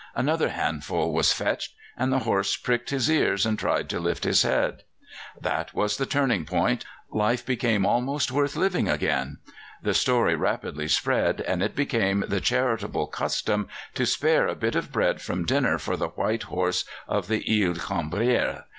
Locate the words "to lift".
3.89-4.23